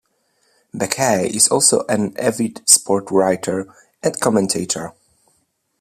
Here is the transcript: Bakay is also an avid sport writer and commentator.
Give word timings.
Bakay 0.73 1.27
is 1.29 1.47
also 1.49 1.81
an 1.87 2.17
avid 2.17 2.67
sport 2.67 3.11
writer 3.11 3.71
and 4.01 4.19
commentator. 4.19 4.95